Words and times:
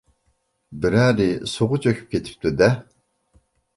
بىرەرى 0.85 1.27
سۇغا 1.53 1.79
چۆكۈپ 1.85 2.09
كېتىپتۇ-دە؟ 2.17 2.71